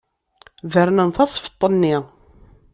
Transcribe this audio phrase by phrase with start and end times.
[0.71, 1.95] Bernen tasfeḍt-nni.